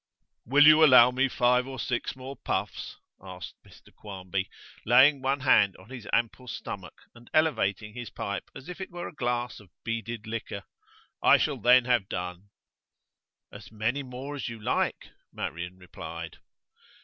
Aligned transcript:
'Will 0.47 0.65
you 0.65 0.83
allow 0.83 1.11
me 1.11 1.27
five 1.27 1.67
or 1.67 1.77
six 1.77 2.15
more 2.15 2.35
puffs?' 2.35 2.97
asked 3.21 3.53
Mr 3.63 3.93
Quarmby, 3.93 4.49
laying 4.83 5.21
one 5.21 5.41
hand 5.41 5.75
on 5.77 5.91
his 5.91 6.07
ample 6.11 6.47
stomach 6.47 7.03
and 7.13 7.29
elevating 7.35 7.93
his 7.93 8.09
pipe 8.09 8.49
as 8.55 8.67
if 8.67 8.81
it 8.81 8.89
were 8.89 9.07
a 9.07 9.13
glass 9.13 9.59
of 9.59 9.69
beaded 9.83 10.25
liquor. 10.25 10.63
'I 11.21 11.37
shall 11.37 11.57
then 11.57 11.85
have 11.85 12.09
done.' 12.09 12.49
'As 13.51 13.71
many 13.71 14.01
more 14.01 14.33
as 14.33 14.49
you 14.49 14.59
like,' 14.59 15.09
Marian 15.31 15.77
replied. 15.77 16.39